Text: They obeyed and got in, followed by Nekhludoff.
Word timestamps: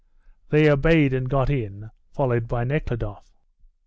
They 0.49 0.67
obeyed 0.67 1.13
and 1.13 1.29
got 1.29 1.51
in, 1.51 1.91
followed 2.11 2.47
by 2.47 2.63
Nekhludoff. 2.63 3.31